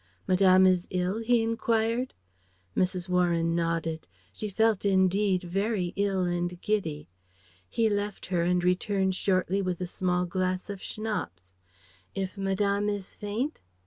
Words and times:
"Madame 0.25 0.65
is 0.65 0.87
ill?" 0.89 1.19
he 1.19 1.43
enquired. 1.43 2.15
Mrs. 2.75 3.07
Warren 3.07 3.53
nodded 3.55 4.07
she 4.33 4.49
felt 4.49 4.83
indeed 4.83 5.43
very 5.43 5.93
ill 5.95 6.23
and 6.23 6.59
giddy. 6.59 7.07
He 7.69 7.87
left 7.87 8.25
her 8.25 8.41
and 8.41 8.63
returned 8.63 9.13
shortly 9.13 9.61
with 9.61 9.79
a 9.79 9.85
small 9.85 10.25
glass 10.25 10.71
of 10.71 10.81
Schnapps. 10.81 11.53
"If 12.15 12.35
Madame 12.35 12.89
is 12.89 13.13
faint 13.13 13.59